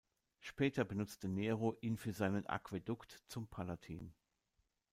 Später 0.39 0.83
benutzte 0.83 1.27
Nero 1.27 1.77
ihn 1.79 1.95
für 1.95 2.11
seinen 2.11 2.47
Aquädukt 2.47 3.21
zum 3.27 3.47
Palatin. 3.47 4.15